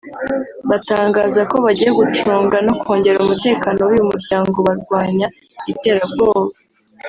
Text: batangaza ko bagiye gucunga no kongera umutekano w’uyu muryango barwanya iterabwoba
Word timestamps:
batangaza 0.69 1.41
ko 1.51 1.55
bagiye 1.65 1.91
gucunga 1.99 2.57
no 2.65 2.73
kongera 2.81 3.21
umutekano 3.25 3.79
w’uyu 3.83 4.07
muryango 4.11 4.57
barwanya 4.67 5.27
iterabwoba 5.71 6.53